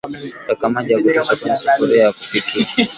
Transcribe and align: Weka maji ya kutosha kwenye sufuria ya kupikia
Weka 0.49 0.69
maji 0.69 0.91
ya 0.93 0.99
kutosha 1.01 1.35
kwenye 1.35 1.57
sufuria 1.57 2.03
ya 2.03 2.11
kupikia 2.13 2.87